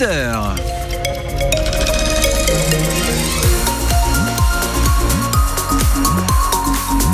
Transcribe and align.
8h. 0.00 0.54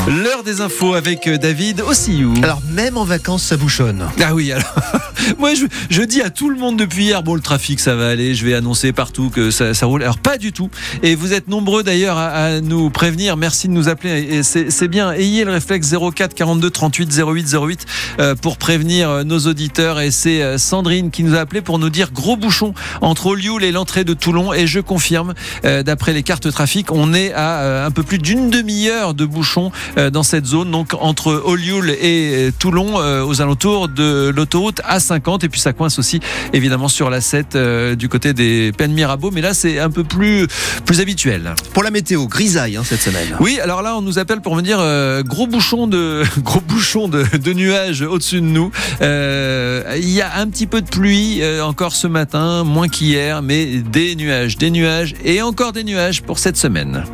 L'heure 0.08 0.44
des 0.44 0.60
infos 0.60 0.94
avec 0.94 1.26
euh, 1.26 1.36
David 1.36 1.80
Ossiou. 1.80 2.34
Alors 2.44 2.62
même 2.70 2.96
en 2.96 3.04
vacances, 3.04 3.42
ça 3.42 3.56
bouchonne. 3.56 4.08
Ah 4.22 4.34
oui, 4.34 4.52
alors 4.52 4.72
moi 5.38 5.54
je, 5.54 5.66
je, 5.90 6.02
dis 6.02 6.22
à 6.22 6.30
tout 6.30 6.50
le 6.50 6.56
monde 6.56 6.76
depuis 6.76 7.04
hier, 7.04 7.22
bon 7.22 7.34
le 7.34 7.40
trafic 7.40 7.80
ça 7.80 7.94
va 7.94 8.08
aller, 8.08 8.34
je 8.34 8.44
vais 8.44 8.54
annoncer 8.54 8.92
partout 8.92 9.30
que 9.30 9.50
ça, 9.50 9.74
ça 9.74 9.86
roule. 9.86 10.02
Alors 10.02 10.18
pas 10.18 10.38
du 10.38 10.52
tout. 10.52 10.70
Et 11.02 11.14
vous 11.14 11.32
êtes 11.32 11.48
nombreux 11.48 11.82
d'ailleurs 11.82 12.18
à, 12.18 12.60
nous 12.60 12.90
prévenir. 12.90 13.36
Merci 13.36 13.68
de 13.68 13.72
nous 13.72 13.88
appeler. 13.88 14.42
C'est 14.42 14.88
bien. 14.88 15.12
Ayez 15.12 15.44
le 15.44 15.52
réflexe 15.52 15.94
04 16.14 16.34
42 16.34 16.70
38 16.70 17.20
08 17.26 17.54
08 17.54 17.86
euh, 18.20 18.34
pour 18.34 18.56
prévenir 18.56 19.10
euh, 19.10 19.24
nos 19.24 19.40
auditeurs. 19.40 20.00
Et 20.00 20.10
c'est 20.10 20.42
euh, 20.42 20.58
Sandrine 20.58 21.10
qui 21.10 21.22
nous 21.22 21.34
a 21.34 21.38
appelé 21.38 21.60
pour 21.60 21.78
nous 21.78 21.90
dire 21.90 22.12
gros 22.12 22.36
bouchon 22.36 22.74
entre 23.00 23.26
Olioul 23.26 23.64
et 23.64 23.72
l'entrée 23.72 24.04
de 24.04 24.14
Toulon. 24.14 24.52
Et 24.52 24.66
je 24.66 24.80
confirme, 24.80 25.34
euh, 25.64 25.82
d'après 25.82 26.12
les 26.12 26.22
cartes 26.22 26.50
trafic, 26.50 26.92
on 26.92 27.12
est 27.14 27.32
à 27.32 27.86
un 27.86 27.90
peu 27.90 28.02
plus 28.02 28.18
d'une 28.18 28.50
demi-heure 28.50 29.14
de 29.14 29.24
bouchon 29.24 29.70
dans 30.12 30.22
cette 30.22 30.46
zone, 30.46 30.70
donc 30.70 30.94
entre 31.00 31.42
Olioul 31.44 31.90
et 31.90 32.50
Toulon, 32.58 32.96
aux 32.96 33.40
alentours 33.40 33.88
de 33.88 34.32
l'autoroute 34.34 34.80
A50. 35.18 35.44
Et 35.44 35.48
puis 35.48 35.60
ça 35.60 35.72
coince 35.72 35.98
aussi, 35.98 36.20
évidemment, 36.52 36.88
sur 36.88 37.10
la 37.10 37.20
7 37.20 37.56
euh, 37.56 37.94
du 37.94 38.08
côté 38.08 38.32
des 38.32 38.72
Pennes 38.76 38.92
Mirabeau. 38.92 39.30
Mais 39.30 39.40
là, 39.40 39.54
c'est 39.54 39.78
un 39.78 39.90
peu 39.90 40.04
plus, 40.04 40.46
plus 40.84 41.00
habituel. 41.00 41.54
Pour 41.72 41.82
la 41.82 41.90
météo, 41.90 42.26
grisaille 42.26 42.76
hein, 42.76 42.82
cette 42.84 43.00
semaine. 43.00 43.36
Oui, 43.40 43.58
alors 43.62 43.82
là, 43.82 43.96
on 43.96 44.02
nous 44.02 44.18
appelle 44.18 44.40
pour 44.40 44.56
me 44.56 44.62
dire 44.62 44.78
euh, 44.80 45.22
gros 45.22 45.46
bouchon 45.46 45.86
de 45.86 46.22
gros 46.38 46.60
bouchon 46.60 47.08
de, 47.08 47.24
de 47.36 47.52
nuages 47.52 48.02
au-dessus 48.02 48.40
de 48.40 48.46
nous. 48.46 48.70
Euh, 49.02 49.82
Il 49.98 50.10
y 50.10 50.20
a 50.20 50.38
un 50.38 50.46
petit 50.48 50.66
peu 50.66 50.80
de 50.80 50.88
pluie 50.88 51.42
encore 51.62 51.94
ce 51.94 52.06
matin, 52.06 52.64
moins 52.64 52.88
qu'hier, 52.88 53.42
mais 53.42 53.66
des 53.78 54.16
nuages, 54.16 54.56
des 54.56 54.70
nuages 54.70 55.14
et 55.24 55.42
encore 55.42 55.72
des 55.72 55.84
nuages 55.84 56.22
pour 56.22 56.38
cette 56.38 56.56
semaine. 56.56 57.04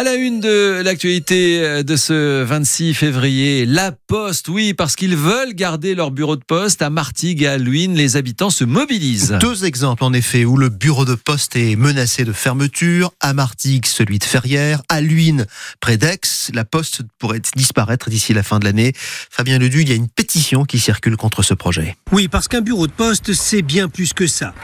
À 0.00 0.02
la 0.02 0.14
une 0.14 0.40
de 0.40 0.80
l'actualité 0.82 1.84
de 1.84 1.96
ce 1.96 2.42
26 2.42 2.94
février, 2.94 3.66
la 3.66 3.92
Poste, 3.92 4.48
oui, 4.48 4.72
parce 4.72 4.96
qu'ils 4.96 5.14
veulent 5.14 5.52
garder 5.52 5.94
leur 5.94 6.10
bureau 6.10 6.36
de 6.36 6.42
poste 6.42 6.80
à 6.80 6.88
Martigues 6.88 7.42
et 7.42 7.48
à 7.48 7.58
Luynes, 7.58 7.94
les 7.94 8.16
habitants 8.16 8.48
se 8.48 8.64
mobilisent. 8.64 9.36
Deux 9.42 9.66
exemples 9.66 10.02
en 10.02 10.14
effet 10.14 10.46
où 10.46 10.56
le 10.56 10.70
bureau 10.70 11.04
de 11.04 11.14
poste 11.14 11.54
est 11.54 11.76
menacé 11.76 12.24
de 12.24 12.32
fermeture. 12.32 13.12
À 13.20 13.34
Martigues, 13.34 13.84
celui 13.84 14.18
de 14.18 14.24
Ferrières. 14.24 14.80
À 14.88 15.02
Luynes, 15.02 15.44
près 15.80 15.98
d'Aix, 15.98 16.48
la 16.54 16.64
Poste 16.64 17.02
pourrait 17.18 17.42
disparaître 17.54 18.08
d'ici 18.08 18.32
la 18.32 18.42
fin 18.42 18.58
de 18.58 18.64
l'année. 18.64 18.94
Fabien 18.96 19.58
Ledu, 19.58 19.82
il 19.82 19.90
y 19.90 19.92
a 19.92 19.96
une 19.96 20.08
pétition 20.08 20.64
qui 20.64 20.78
circule 20.78 21.18
contre 21.18 21.42
ce 21.42 21.52
projet. 21.52 21.94
Oui, 22.10 22.28
parce 22.28 22.48
qu'un 22.48 22.62
bureau 22.62 22.86
de 22.86 22.92
poste, 22.92 23.34
c'est 23.34 23.60
bien 23.60 23.90
plus 23.90 24.14
que 24.14 24.26
ça. 24.26 24.54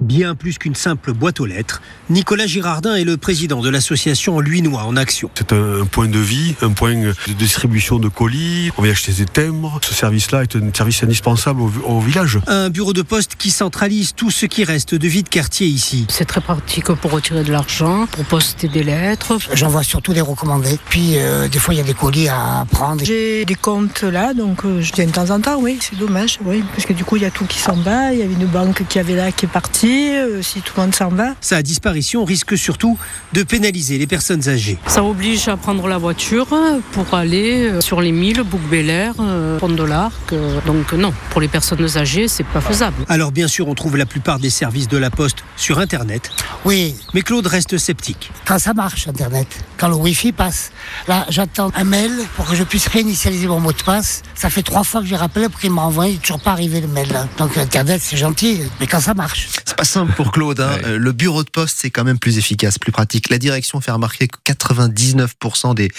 Bien 0.00 0.34
plus 0.34 0.56
qu'une 0.56 0.74
simple 0.74 1.12
boîte 1.12 1.40
aux 1.40 1.46
lettres, 1.46 1.82
Nicolas 2.08 2.46
Girardin 2.46 2.94
est 2.94 3.04
le 3.04 3.18
président 3.18 3.60
de 3.60 3.68
l'association 3.68 4.40
Luinois 4.40 4.84
en 4.84 4.96
action. 4.96 5.30
C'est 5.34 5.52
un 5.52 5.84
point 5.84 6.08
de 6.08 6.18
vie, 6.18 6.54
un 6.62 6.70
point 6.70 6.94
de 6.94 7.32
distribution 7.34 7.98
de 7.98 8.08
colis. 8.08 8.70
On 8.78 8.82
vient 8.82 8.92
acheter 8.92 9.12
des 9.12 9.26
timbres. 9.26 9.78
Ce 9.82 9.92
service-là 9.92 10.42
est 10.42 10.56
un 10.56 10.72
service 10.74 11.02
indispensable 11.02 11.60
au, 11.60 11.70
au, 11.84 12.00
village. 12.00 12.38
Un 12.46 12.70
bureau 12.70 12.94
de 12.94 13.02
poste 13.02 13.36
qui 13.36 13.50
centralise 13.50 14.14
tout 14.14 14.30
ce 14.30 14.46
qui 14.46 14.64
reste 14.64 14.94
de 14.94 15.06
vie 15.06 15.22
de 15.22 15.28
quartier 15.28 15.66
ici. 15.66 16.06
C'est 16.08 16.24
très 16.24 16.40
pratique 16.40 16.90
pour 16.92 17.10
retirer 17.10 17.44
de 17.44 17.52
l'argent, 17.52 18.06
pour 18.10 18.24
poster 18.24 18.68
des 18.68 18.82
lettres. 18.82 19.36
J'envoie 19.52 19.82
surtout 19.82 20.14
des 20.14 20.22
recommandés. 20.22 20.78
Puis 20.88 21.18
euh, 21.18 21.46
des 21.48 21.58
fois 21.58 21.74
il 21.74 21.76
y 21.76 21.80
a 21.80 21.84
des 21.84 21.94
colis 21.94 22.28
à 22.28 22.64
prendre. 22.70 23.04
J'ai 23.04 23.44
des 23.44 23.54
comptes 23.54 24.02
là, 24.02 24.32
donc 24.32 24.64
euh, 24.64 24.80
je 24.80 24.94
viens 24.94 25.06
de 25.06 25.12
temps 25.12 25.28
en 25.28 25.40
temps, 25.40 25.58
oui. 25.60 25.78
C'est 25.80 25.98
dommage, 25.98 26.38
oui, 26.44 26.64
parce 26.74 26.86
que 26.86 26.94
du 26.94 27.04
coup 27.04 27.16
il 27.16 27.22
y 27.22 27.26
a 27.26 27.30
tout 27.30 27.44
qui 27.44 27.58
s'en 27.58 27.76
va. 27.76 28.14
Il 28.14 28.20
y 28.20 28.22
avait 28.22 28.32
une 28.32 28.46
banque 28.46 28.84
qui 28.88 28.98
avait 28.98 29.14
là 29.14 29.30
qui 29.30 29.44
est 29.44 29.48
partie. 29.48 29.89
Euh, 29.90 30.42
si 30.42 30.60
tout 30.60 30.74
le 30.76 30.82
monde 30.82 30.94
s'en 30.94 31.08
va. 31.08 31.34
Sa 31.40 31.62
disparition 31.62 32.24
risque 32.24 32.56
surtout 32.56 32.98
de 33.32 33.42
pénaliser 33.42 33.98
les 33.98 34.06
personnes 34.06 34.48
âgées. 34.48 34.78
Ça 34.86 35.02
oblige 35.02 35.48
à 35.48 35.56
prendre 35.56 35.86
la 35.88 35.98
voiture 35.98 36.48
pour 36.92 37.14
aller 37.14 37.68
euh, 37.68 37.80
sur 37.80 38.00
les 38.00 38.12
milles, 38.12 38.42
Bouc-Bélair, 38.42 39.14
euh, 39.20 39.58
Pont 39.58 39.68
de 39.68 39.82
l'Arc. 39.82 40.34
Donc 40.66 40.92
non, 40.92 41.12
pour 41.30 41.40
les 41.40 41.48
personnes 41.48 41.86
âgées, 41.96 42.28
c'est 42.28 42.44
pas 42.44 42.60
faisable. 42.60 43.04
Alors 43.08 43.32
bien 43.32 43.48
sûr, 43.48 43.68
on 43.68 43.74
trouve 43.74 43.96
la 43.96 44.06
plupart 44.06 44.38
des 44.38 44.50
services 44.50 44.88
de 44.88 44.96
la 44.96 45.10
Poste 45.10 45.38
sur 45.56 45.78
Internet. 45.78 46.30
Oui. 46.64 46.94
Mais 47.14 47.22
Claude 47.22 47.46
reste 47.46 47.78
sceptique. 47.78 48.30
Quand 48.44 48.58
ça 48.58 48.74
marche, 48.74 49.08
Internet, 49.08 49.48
quand 49.76 49.88
le 49.88 49.94
Wi-Fi 49.94 50.32
passe. 50.32 50.70
Là, 51.08 51.26
j'attends 51.28 51.70
un 51.74 51.84
mail 51.84 52.12
pour 52.36 52.46
que 52.46 52.54
je 52.54 52.64
puisse 52.64 52.86
réinitialiser 52.86 53.46
mon 53.46 53.60
mot 53.60 53.72
de 53.72 53.82
passe. 53.82 54.22
Ça 54.34 54.50
fait 54.50 54.62
trois 54.62 54.84
fois 54.84 55.00
que 55.00 55.06
j'ai 55.06 55.16
rappelé 55.16 55.48
pour 55.48 55.60
qu'il 55.60 55.70
m'a 55.72 55.82
envoyé, 55.82 56.16
toujours 56.18 56.40
pas 56.40 56.52
arrivé 56.52 56.80
le 56.80 56.88
mail. 56.88 57.10
Là. 57.12 57.26
Donc 57.38 57.56
Internet, 57.56 58.00
c'est 58.04 58.16
gentil, 58.16 58.60
mais 58.78 58.86
quand 58.86 59.00
ça 59.00 59.14
marche. 59.14 59.48
Pas 59.80 59.86
simple 59.86 60.12
pour 60.12 60.30
Claude. 60.30 60.60
Hein. 60.60 60.76
Ouais. 60.84 60.98
Le 60.98 61.12
bureau 61.12 61.42
de 61.42 61.48
poste, 61.48 61.78
c'est 61.80 61.88
quand 61.88 62.04
même 62.04 62.18
plus 62.18 62.36
efficace, 62.36 62.78
plus 62.78 62.92
pratique. 62.92 63.30
La 63.30 63.38
direction 63.38 63.80
fait 63.80 63.90
remarquer 63.90 64.28
que 64.28 64.36
99% 64.46 65.74
des 65.74 65.90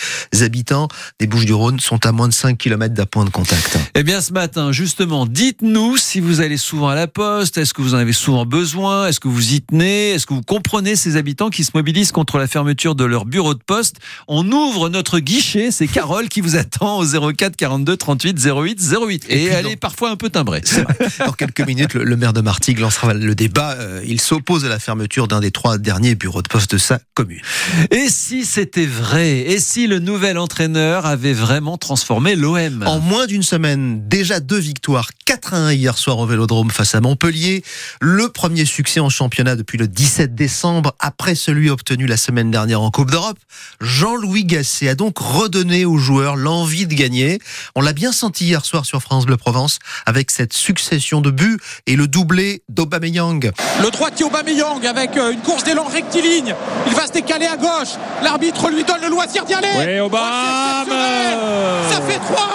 habitants 0.43 0.87
des 1.19 1.25
Bouches-du-Rhône 1.25 1.79
sont 1.79 2.05
à 2.05 2.11
moins 2.11 2.27
de 2.27 2.33
5 2.33 2.59
km 2.59 2.93
d'un 2.93 3.07
point 3.07 3.25
de 3.25 3.31
contact. 3.31 3.79
Eh 3.95 4.03
bien, 4.03 4.21
ce 4.21 4.33
matin, 4.33 4.71
justement, 4.71 5.25
dites-nous 5.25 5.97
si 5.97 6.19
vous 6.19 6.41
allez 6.41 6.57
souvent 6.57 6.89
à 6.89 6.95
la 6.95 7.07
poste. 7.07 7.57
Est-ce 7.57 7.73
que 7.73 7.81
vous 7.81 7.95
en 7.95 7.97
avez 7.97 8.13
souvent 8.13 8.45
besoin 8.45 9.07
Est-ce 9.07 9.19
que 9.19 9.27
vous 9.27 9.53
y 9.53 9.61
tenez 9.61 10.11
Est-ce 10.11 10.27
que 10.27 10.35
vous 10.35 10.43
comprenez 10.43 10.95
ces 10.95 11.15
habitants 11.15 11.49
qui 11.49 11.63
se 11.63 11.71
mobilisent 11.73 12.11
contre 12.11 12.37
la 12.37 12.45
fermeture 12.45 12.93
de 12.93 13.03
leur 13.03 13.25
bureau 13.25 13.55
de 13.55 13.63
poste 13.65 13.95
On 14.27 14.51
ouvre 14.51 14.89
notre 14.89 15.17
guichet. 15.17 15.71
C'est 15.71 15.87
Carole 15.87 16.29
qui 16.29 16.41
vous 16.41 16.55
attend 16.55 16.99
au 16.99 17.33
04 17.33 17.55
42 17.55 17.97
38 17.97 18.45
08 18.45 18.79
08. 19.07 19.25
Et, 19.27 19.33
Et 19.33 19.45
elle 19.47 19.65
est 19.65 19.75
parfois 19.75 20.11
un 20.11 20.17
peu 20.17 20.29
timbrée. 20.29 20.61
Dans 21.25 21.33
quelques 21.33 21.61
minutes, 21.61 21.95
le, 21.95 22.03
le, 22.03 22.15
maire 22.15 22.33
de 22.33 22.41
Martigues 22.41 22.77
lancera 22.77 23.15
le 23.15 23.33
débat. 23.33 23.70
Euh, 23.79 24.01
il 24.05 24.19
s'oppose 24.21 24.65
à 24.65 24.69
la 24.69 24.79
fermeture 24.79 25.27
d'un 25.27 25.39
des 25.39 25.51
trois 25.51 25.77
derniers 25.77 26.15
bureaux 26.15 26.41
de 26.41 26.47
poste 26.47 26.71
de 26.71 26.77
sa 26.77 26.99
commune. 27.13 27.41
Et 27.91 28.09
si 28.09 28.45
c'était 28.45 28.85
vrai? 28.85 29.39
Et 29.39 29.59
si 29.59 29.87
le 29.87 29.99
nouvel 29.99 30.37
entraîneur 30.37 31.05
avait 31.05 31.33
vraiment 31.33 31.77
transformé 31.77 32.35
l'OM 32.35 32.83
En 32.87 32.99
moins 32.99 33.27
d'une 33.27 33.43
semaine, 33.43 34.07
déjà 34.07 34.39
deux 34.39 34.59
victoires, 34.59 35.09
4 35.25 35.53
1 35.53 35.73
hier 35.73 35.97
soir 35.97 36.19
au 36.19 36.25
Vélodrome 36.25 36.71
face 36.71 36.95
à 36.95 37.01
Montpellier. 37.01 37.63
Le 37.99 38.29
premier 38.29 38.65
succès 38.65 38.99
en 38.99 39.09
championnat 39.09 39.55
depuis 39.55 39.77
le 39.77 39.87
17 39.87 40.35
décembre, 40.35 40.93
après 40.99 41.35
celui 41.35 41.69
obtenu 41.69 42.05
la 42.05 42.17
semaine 42.17 42.51
dernière 42.51 42.81
en 42.81 42.91
Coupe 42.91 43.11
d'Europe. 43.11 43.37
Jean-Louis 43.79 44.45
Gasset 44.45 44.89
a 44.89 44.95
donc 44.95 45.17
redonné 45.19 45.85
aux 45.85 45.97
joueurs 45.97 46.35
l'envie 46.35 46.87
de 46.87 46.93
gagner. 46.93 47.39
On 47.75 47.81
l'a 47.81 47.93
bien 47.93 48.11
senti 48.11 48.45
hier 48.45 48.65
soir 48.65 48.85
sur 48.85 49.01
France 49.01 49.25
Bleu 49.25 49.37
Provence 49.37 49.79
avec 50.05 50.31
cette 50.31 50.53
succession 50.53 51.21
de 51.21 51.31
buts 51.31 51.57
et 51.87 51.95
le 51.95 52.07
doublé 52.07 52.63
d'Aubameyang. 52.69 53.51
Le 53.81 53.89
droitier 53.89 54.25
Aubameyang 54.25 54.85
avec 54.85 55.17
euh, 55.17 55.31
une 55.31 55.41
course 55.41 55.63
d'élan 55.63 55.85
rectiligne. 55.85 56.53
Il 56.87 56.93
va 56.93 57.07
se 57.07 57.11
décaler 57.11 57.47
à 57.47 57.57
gauche. 57.57 57.95
L'arbitre 58.23 58.69
lui 58.69 58.83
donne 58.83 59.01
le 59.01 59.09
loisir 59.09 59.45
d'y 59.45 59.53
aller. 59.53 59.67
Oui, 59.79 59.99
Obama 59.99 60.85
Ça 61.89 62.01
fait 62.01 62.19
3 62.19 62.47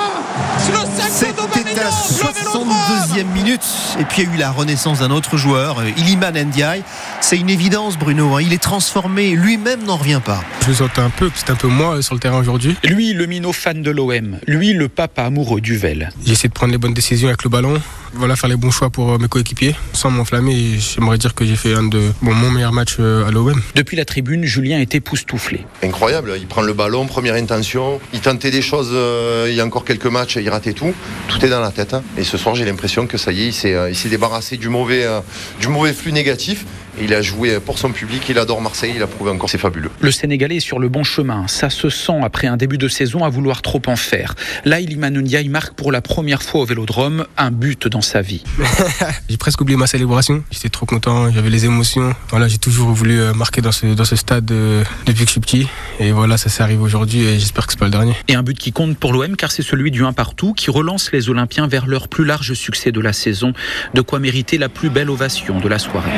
C'était 1.09 1.81
à 1.81 1.85
la 1.85 1.91
62e 1.91 3.25
minute. 3.33 3.61
Et 4.01 4.05
puis 4.05 4.23
il 4.23 4.29
y 4.29 4.33
a 4.33 4.35
eu 4.35 4.39
la 4.39 4.51
renaissance 4.51 4.99
d'un 5.01 5.11
autre 5.11 5.37
joueur, 5.37 5.79
euh, 5.79 5.91
Iliman 5.97 6.33
Ndiaye. 6.35 6.83
C'est 7.21 7.39
une 7.39 7.49
évidence, 7.49 7.97
Bruno. 7.97 8.35
Hein. 8.35 8.43
Il 8.43 8.53
est 8.53 8.63
transformé. 8.63 9.31
Lui-même 9.31 9.85
n'en 9.85 9.97
revient 9.97 10.21
pas. 10.25 10.43
Je 10.63 10.69
le 10.69 10.75
sentais 10.75 11.01
un 11.01 11.11
peu, 11.11 11.31
c'est 11.35 11.51
un 11.51 11.55
peu 11.55 11.69
moi 11.69 12.03
sur 12.03 12.15
le 12.15 12.21
terrain 12.21 12.39
aujourd'hui. 12.39 12.77
Lui, 12.83 13.13
le 13.13 13.27
minot 13.27 13.53
fan 13.53 13.83
de 13.83 13.91
l'OM. 13.91 14.39
Lui, 14.47 14.73
le 14.73 14.89
papa 14.89 15.23
amoureux 15.23 15.61
du 15.61 15.77
Vel. 15.77 16.11
J'essaie 16.25 16.49
de 16.49 16.53
prendre 16.53 16.73
les 16.73 16.79
bonnes 16.79 16.95
décisions 16.95 17.29
avec 17.29 17.45
le 17.45 17.51
ballon. 17.51 17.81
Voilà, 18.15 18.35
faire 18.35 18.49
les 18.49 18.57
bons 18.57 18.71
choix 18.71 18.89
pour 18.89 19.19
mes 19.19 19.29
coéquipiers. 19.29 19.75
Sans 19.93 20.11
m'enflammer, 20.11 20.79
j'aimerais 20.79 21.19
dire 21.19 21.35
que 21.35 21.45
j'ai 21.45 21.57
fait 21.57 21.75
un 21.75 21.83
de 21.83 22.13
bon, 22.23 22.33
mon 22.35 22.51
meilleur 22.51 22.73
match 22.73 22.99
à 22.99 23.31
l'OM. 23.31 23.61
Depuis 23.75 23.97
la 23.97 24.05
tribune, 24.05 24.45
Julien 24.45 24.81
était 24.81 24.99
époustouflé. 24.99 25.67
Incroyable. 25.83 26.35
Il 26.39 26.47
prend 26.47 26.63
le 26.63 26.73
ballon, 26.73 27.07
première 27.07 27.35
intention. 27.35 28.01
Il 28.13 28.21
tentait 28.21 28.51
des 28.51 28.63
choses 28.63 28.91
euh, 28.93 29.47
il 29.51 29.55
y 29.55 29.61
a 29.61 29.67
encore 29.67 29.85
quelques 29.85 30.07
matchs, 30.07 30.37
il 30.37 30.49
ratait 30.49 30.73
tout. 30.73 30.95
Tout 31.29 31.45
est 31.45 31.49
dans 31.49 31.61
la 31.61 31.71
tête. 31.71 31.95
Hein. 31.95 32.03
Et 32.17 32.25
ce 32.25 32.39
soir, 32.39 32.55
j'ai 32.55 32.65
l'impression 32.65 33.07
que 33.07 33.19
ça 33.19 33.33
y 33.33 33.43
est, 33.43 33.47
il 33.47 33.53
s'est, 33.53 33.75
euh, 33.75 33.93
débarrassé 34.05 34.57
du 34.57 34.69
mauvais, 34.69 35.05
euh, 35.05 35.21
du 35.61 35.69
mauvais 35.69 35.93
flux 35.93 36.13
négatif. 36.13 36.65
Il 37.01 37.13
a 37.15 37.23
joué 37.23 37.61
pour 37.61 37.79
son 37.79 37.91
public, 37.91 38.29
il 38.29 38.39
adore 38.39 38.61
Marseille, 38.61 38.95
il 38.97 39.03
a 39.03 39.07
prouvé 39.07 39.31
encore, 39.31 39.51
c'est 39.51 39.59
fabuleux. 39.59 39.91
Le 40.01 40.11
Sénégalais 40.11 40.57
est 40.57 40.61
sur 40.61 40.79
le 40.79 40.89
bon 40.89 41.05
chemin. 41.05 41.47
Ça 41.47 41.71
se 41.71 41.91
sent 41.91 42.21
après 42.23 42.47
un 42.47 42.57
début 42.57 42.79
de 42.79 42.89
saison 42.89 43.25
à 43.25 43.29
vouloir 43.29 43.63
trop 43.63 43.83
en 43.87 43.97
faire. 43.97 44.35
Là, 44.65 44.81
Iliman 44.81 45.11
Ndiaye 45.11 45.49
marque 45.49 45.75
pour 45.75 45.93
la 45.93 46.01
première 46.01 46.43
fois 46.43 46.63
au 46.63 46.65
Vélodrome 46.65 47.27
un 47.37 47.51
but 47.51 47.89
dans 47.89 48.01
sa 48.01 48.23
vie. 48.23 48.45
j'ai 49.29 49.37
presque 49.37 49.61
oublié 49.61 49.77
ma 49.77 49.87
célébration. 49.87 50.43
J'étais 50.51 50.69
trop 50.69 50.87
content, 50.87 51.31
j'avais 51.31 51.51
les 51.51 51.65
émotions. 51.67 52.15
Voilà, 52.31 52.49
j'ai 52.49 52.59
toujours 52.59 52.91
voulu 52.91 53.19
marquer 53.35 53.61
dans 53.61 53.73
ce, 53.73 53.87
dans 53.87 54.05
ce 54.05 54.17
stade 54.17 54.51
euh, 54.51 54.83
depuis 55.07 55.25
que 55.25 55.27
je 55.27 55.33
suis 55.33 55.41
petit. 55.41 55.69
Et 56.01 56.13
voilà, 56.13 56.37
ça 56.37 56.49
s'est 56.49 56.63
arrivé 56.63 56.83
aujourd'hui 56.83 57.21
et 57.25 57.39
j'espère 57.39 57.67
que 57.67 57.73
c'est 57.73 57.79
pas 57.79 57.87
le 57.87 57.91
dernier. 57.91 58.15
Et 58.29 58.35
un 58.35 58.43
but 58.43 58.59
qui 58.59 58.73
compte 58.73 58.97
pour 58.97 59.13
l'OM 59.13 59.37
car 59.37 59.53
c'est 59.53 59.63
celui 59.63 59.91
du 59.91 60.05
1 60.05 60.13
partout 60.13 60.55
qui 60.55 60.71
relance 60.71 61.13
les 61.13 61.29
Olympiens 61.29 61.67
vers 61.67 61.87
leur 61.87 62.09
plus 62.09 62.25
large 62.25 62.55
succès 62.55 62.93
de 62.93 63.01
la 63.01 63.13
saison. 63.13 63.53
De 63.95 64.01
quoi 64.01 64.19
mériter 64.19 64.59
la 64.59 64.69
plus 64.69 64.91
belle 64.91 65.11
ovation 65.11 65.61
de 65.61 65.69
la 65.69 65.79
soirée. 65.79 66.11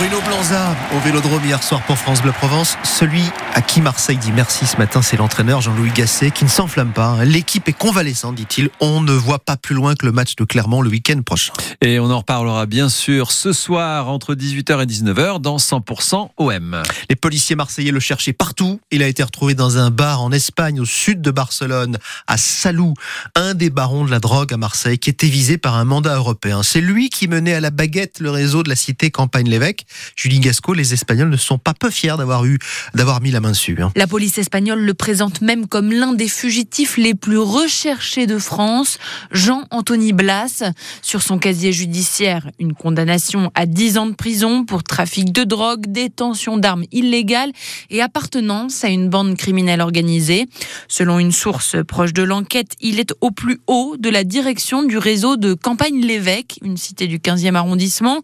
Bruno 0.00 0.22
Blanza 0.22 0.74
au 0.96 0.98
Vélodrome 1.00 1.44
hier 1.44 1.62
soir 1.62 1.82
pour 1.82 1.98
France 1.98 2.22
Bleu 2.22 2.32
Provence, 2.32 2.78
celui 2.84 3.22
À 3.52 3.62
qui 3.62 3.80
Marseille 3.80 4.16
dit 4.16 4.30
merci 4.32 4.64
ce 4.64 4.76
matin, 4.76 5.02
c'est 5.02 5.16
l'entraîneur 5.16 5.60
Jean-Louis 5.60 5.90
Gasset 5.90 6.30
qui 6.30 6.44
ne 6.44 6.48
s'enflamme 6.48 6.92
pas. 6.92 7.06
hein. 7.08 7.24
L'équipe 7.24 7.68
est 7.68 7.72
convalescente, 7.72 8.36
dit-il. 8.36 8.70
On 8.80 9.00
ne 9.00 9.12
voit 9.12 9.40
pas 9.40 9.56
plus 9.56 9.74
loin 9.74 9.96
que 9.96 10.06
le 10.06 10.12
match 10.12 10.36
de 10.36 10.44
Clermont 10.44 10.82
le 10.82 10.88
week-end 10.88 11.20
prochain. 11.22 11.52
Et 11.80 11.98
on 11.98 12.10
en 12.10 12.18
reparlera 12.18 12.66
bien 12.66 12.88
sûr 12.88 13.32
ce 13.32 13.52
soir 13.52 14.08
entre 14.08 14.34
18h 14.36 14.82
et 14.82 14.86
19h 14.86 15.40
dans 15.40 15.56
100% 15.56 16.30
OM. 16.38 16.82
Les 17.10 17.16
policiers 17.16 17.56
marseillais 17.56 17.90
le 17.90 17.98
cherchaient 17.98 18.32
partout. 18.32 18.80
Il 18.92 19.02
a 19.02 19.08
été 19.08 19.22
retrouvé 19.22 19.54
dans 19.54 19.78
un 19.78 19.90
bar 19.90 20.22
en 20.22 20.30
Espagne, 20.30 20.80
au 20.80 20.84
sud 20.84 21.20
de 21.20 21.32
Barcelone, 21.32 21.98
à 22.28 22.36
Salou, 22.36 22.94
un 23.34 23.54
des 23.54 23.68
barons 23.70 24.04
de 24.04 24.12
la 24.12 24.20
drogue 24.20 24.54
à 24.54 24.58
Marseille, 24.58 24.98
qui 24.98 25.10
était 25.10 25.26
visé 25.28 25.58
par 25.58 25.74
un 25.74 25.84
mandat 25.84 26.14
européen. 26.16 26.62
C'est 26.62 26.80
lui 26.80 27.10
qui 27.10 27.26
menait 27.26 27.54
à 27.54 27.60
la 27.60 27.70
baguette 27.70 28.20
le 28.20 28.30
réseau 28.30 28.62
de 28.62 28.68
la 28.68 28.76
cité 28.76 29.10
Campagne-l'Évêque. 29.10 29.86
Julie 30.14 30.38
Gasco, 30.38 30.72
les 30.72 30.94
Espagnols 30.94 31.30
ne 31.30 31.36
sont 31.36 31.58
pas 31.58 31.74
peu 31.74 31.90
fiers 31.90 32.14
d'avoir 32.16 32.44
eu, 32.44 32.58
d'avoir 32.94 33.20
mis 33.20 33.32
la 33.32 33.39
hein. 33.44 33.92
La 33.96 34.06
police 34.06 34.38
espagnole 34.38 34.80
le 34.80 34.94
présente 34.94 35.40
même 35.40 35.66
comme 35.66 35.92
l'un 35.92 36.12
des 36.12 36.28
fugitifs 36.28 36.96
les 36.96 37.14
plus 37.14 37.38
recherchés 37.38 38.26
de 38.26 38.38
France, 38.38 38.98
Jean-Anthony 39.30 40.12
Blas. 40.12 40.62
Sur 41.02 41.22
son 41.22 41.38
casier 41.38 41.72
judiciaire, 41.72 42.50
une 42.58 42.74
condamnation 42.74 43.50
à 43.54 43.66
10 43.66 43.98
ans 43.98 44.06
de 44.06 44.14
prison 44.14 44.64
pour 44.64 44.82
trafic 44.82 45.32
de 45.32 45.44
drogue, 45.44 45.86
détention 45.86 46.56
d'armes 46.56 46.84
illégales 46.92 47.52
et 47.90 48.02
appartenance 48.02 48.84
à 48.84 48.88
une 48.88 49.08
bande 49.08 49.36
criminelle 49.36 49.80
organisée. 49.80 50.46
Selon 50.88 51.18
une 51.18 51.32
source 51.32 51.76
proche 51.86 52.12
de 52.12 52.22
l'enquête, 52.22 52.72
il 52.80 53.00
est 53.00 53.14
au 53.20 53.30
plus 53.30 53.60
haut 53.66 53.96
de 53.98 54.10
la 54.10 54.24
direction 54.24 54.82
du 54.82 54.98
réseau 54.98 55.36
de 55.36 55.54
Campagne-l'Évêque, 55.54 56.58
une 56.62 56.76
cité 56.76 57.06
du 57.06 57.18
15e 57.18 57.54
arrondissement. 57.54 58.20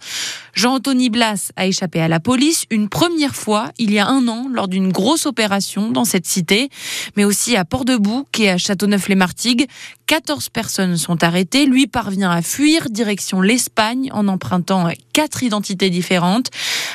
Jean-Anthony 0.54 1.10
Blas 1.10 1.52
a 1.56 1.66
échappé 1.66 2.00
à 2.00 2.08
la 2.08 2.20
police 2.20 2.64
une 2.70 2.88
première 2.88 3.36
fois 3.36 3.70
il 3.78 3.92
y 3.92 3.98
a 3.98 4.06
un 4.06 4.26
an 4.28 4.48
lors 4.52 4.68
d'une 4.68 4.90
grosse 4.90 5.05
opération 5.26 5.90
dans 5.90 6.04
cette 6.04 6.26
cité, 6.26 6.68
mais 7.16 7.24
aussi 7.24 7.56
à 7.56 7.64
Port-de-Bouc 7.64 8.40
et 8.40 8.50
à 8.50 8.58
Châteauneuf-les-Martigues. 8.58 9.66
14 10.06 10.50
personnes 10.50 10.96
sont 10.96 11.22
arrêtées. 11.24 11.66
Lui 11.66 11.86
parvient 11.86 12.30
à 12.30 12.42
fuir 12.42 12.90
direction 12.90 13.40
l'Espagne 13.40 14.10
en 14.12 14.28
empruntant 14.28 14.88
quatre 15.12 15.42
identités 15.42 15.90
différentes. 15.90 16.50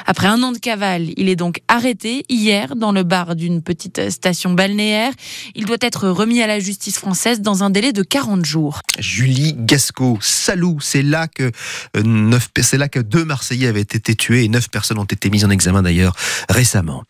Après 0.06 0.28
un 0.28 0.42
an 0.44 0.52
de 0.52 0.58
cavale, 0.58 1.10
il 1.18 1.28
est 1.28 1.36
donc 1.36 1.62
arrêté 1.68 2.26
hier 2.30 2.76
dans 2.76 2.92
le 2.92 3.04
bar 3.04 3.36
d'une 3.36 3.62
petite 3.62 4.10
station 4.10 4.54
balnéaire. 4.54 5.12
Il 5.56 5.66
doit 5.66 5.78
être 5.82 6.08
remis 6.08 6.42
à 6.42 6.48
la 6.48 6.60
justice 6.60 6.98
française 6.98 7.42
dans 7.42 7.64
un 7.64 7.70
délai 7.70 7.92
de 7.94 8.04
40 8.04 8.46
jours. 8.46 8.82
Julie 9.00 9.56
Gasco, 9.58 10.18
Salou, 10.22 10.80
c'est 10.82 11.04
là 11.04 11.28
que 11.28 11.52
euh, 11.98 12.40
c'est 12.62 12.78
là 12.78 12.88
que 12.88 13.00
deux 13.00 13.26
Marseillais 13.26 13.68
avaient 13.68 13.82
été 13.82 14.16
tués 14.16 14.46
et 14.46 14.48
neuf 14.48 14.70
personnes 14.70 15.00
ont 15.00 15.06
été 15.06 15.30
mises 15.30 15.46
en 15.46 15.50
examen 15.50 15.82
d'ailleurs 15.82 16.16
récemment. 16.50 17.04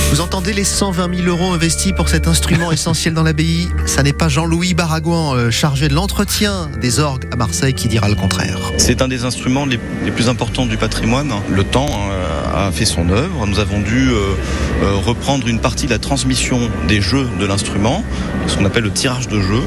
Vous 0.09 0.21
entendez 0.21 0.53
les 0.53 0.63
120 0.63 1.15
000 1.17 1.27
euros 1.27 1.51
investis 1.51 1.91
pour 1.91 2.09
cet 2.09 2.27
instrument 2.27 2.71
essentiel 2.71 3.13
dans 3.13 3.21
l'abbaye? 3.21 3.67
Ça 3.85 4.01
n'est 4.01 4.13
pas 4.13 4.27
Jean-Louis 4.27 4.73
Baragouan, 4.73 5.35
euh, 5.35 5.51
chargé 5.51 5.87
de 5.87 5.93
l'entretien 5.93 6.71
des 6.81 6.99
orgues 6.99 7.25
à 7.31 7.35
Marseille, 7.35 7.75
qui 7.75 7.87
dira 7.89 8.09
le 8.09 8.15
contraire. 8.15 8.57
C'est 8.77 9.03
un 9.03 9.07
des 9.07 9.23
instruments 9.23 9.67
les, 9.67 9.77
plus 10.11 10.29
importants 10.29 10.65
du 10.65 10.77
patrimoine. 10.77 11.31
Le 11.47 11.63
temps 11.63 11.89
euh, 11.91 12.67
a 12.67 12.71
fait 12.71 12.85
son 12.85 13.09
œuvre. 13.09 13.45
Nous 13.45 13.59
avons 13.59 13.81
dû 13.81 14.09
euh, 14.09 14.95
reprendre 15.05 15.47
une 15.47 15.59
partie 15.59 15.85
de 15.85 15.91
la 15.91 15.99
transmission 15.99 16.59
des 16.87 16.99
jeux 16.99 17.27
de 17.39 17.45
l'instrument, 17.45 18.03
ce 18.47 18.57
qu'on 18.57 18.65
appelle 18.65 18.83
le 18.83 18.91
tirage 18.91 19.27
de 19.27 19.39
jeu. 19.39 19.61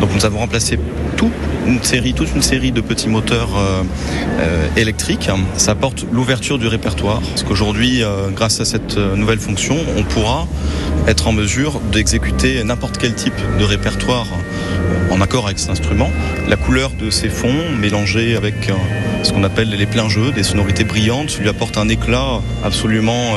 Donc 0.00 0.10
nous 0.12 0.24
avons 0.24 0.38
remplacé 0.38 0.76
toute 1.16 1.32
une 1.66 1.82
série, 1.82 2.14
toute 2.14 2.34
une 2.34 2.42
série 2.42 2.72
de 2.72 2.80
petits 2.80 3.08
moteurs 3.08 3.50
euh, 3.56 3.82
euh, 4.38 4.68
électriques. 4.76 5.28
Ça 5.56 5.72
apporte 5.72 6.06
l'ouverture 6.12 6.58
du 6.58 6.68
répertoire. 6.68 7.20
Parce 7.20 7.42
qu'aujourd'hui, 7.42 8.02
euh, 8.02 8.28
grâce 8.30 8.60
à 8.60 8.64
cette 8.64 8.96
nouvelle 8.96 9.38
fonction, 9.38 9.76
on 9.96 10.02
pourra 10.04 10.46
être 11.08 11.26
en 11.26 11.32
mesure 11.32 11.80
d'exécuter 11.92 12.62
n'importe 12.64 12.98
quel 12.98 13.14
type 13.14 13.34
de 13.58 13.64
répertoire 13.64 14.26
en 15.10 15.20
accord 15.20 15.46
avec 15.46 15.58
cet 15.58 15.70
instrument. 15.70 16.10
La 16.48 16.56
couleur 16.56 16.90
de 16.90 17.10
ces 17.10 17.28
fonds 17.28 17.70
mélangés 17.78 18.36
avec 18.36 18.70
ce 19.22 19.32
qu'on 19.32 19.44
appelle 19.44 19.70
les 19.70 19.86
pleins 19.86 20.08
jeux, 20.08 20.32
des 20.32 20.42
sonorités 20.42 20.84
brillantes, 20.84 21.38
lui 21.38 21.48
apporte 21.48 21.78
un 21.78 21.88
éclat 21.88 22.40
absolument 22.64 23.34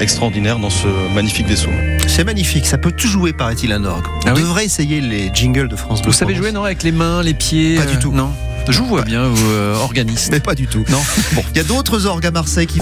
extraordinaire 0.00 0.58
dans 0.58 0.70
ce 0.70 0.88
magnifique 1.14 1.46
vaisseau. 1.46 1.70
C'est 2.06 2.24
magnifique, 2.24 2.66
ça 2.66 2.78
peut 2.78 2.92
tout 2.92 3.08
jouer, 3.08 3.32
paraît-il, 3.32 3.72
un 3.72 3.84
orgue. 3.84 4.06
On 4.06 4.28
Ah 4.28 4.32
oui 4.34 4.40
devrait 4.40 4.64
essayer 4.64 5.00
les 5.00 5.30
jingles 5.34 5.68
de 5.68 5.76
France 5.76 6.00
Bleu. 6.02 6.10
Vous 6.10 6.16
savez 6.16 6.34
jouer, 6.34 6.52
non 6.52 6.64
Avec 6.64 6.82
les 6.82 6.92
mains, 6.92 7.22
les 7.22 7.34
pieds 7.34 7.76
Pas 7.76 7.84
du 7.84 7.96
euh, 7.96 8.00
tout. 8.00 8.12
Non. 8.12 8.30
Je 8.68 8.78
vous 8.80 8.86
vois 8.86 9.02
bien, 9.02 9.28
vous, 9.28 9.50
euh, 9.50 9.74
organiste. 9.74 10.28
Mais 10.32 10.40
pas 10.40 10.54
du 10.54 10.66
tout. 10.66 10.84
Non. 10.88 11.00
Bon. 11.34 11.42
Il 11.54 11.56
y 11.56 11.60
a 11.60 11.64
d'autres 11.64 12.06
orgues 12.06 12.26
à 12.26 12.30
Marseille 12.30 12.66
qui 12.66 12.74